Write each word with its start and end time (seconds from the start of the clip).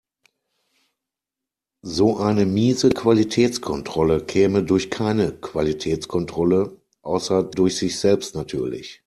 So 1.85 2.17
eine 2.17 2.47
miese 2.47 2.89
Qualitätskontrolle 2.89 4.21
käme 4.25 4.63
durch 4.63 4.89
keine 4.89 5.31
Qualitätskontrolle, 5.31 6.75
außer 7.03 7.43
durch 7.43 7.77
sich 7.77 7.99
selbst 7.99 8.33
natürlich. 8.33 8.99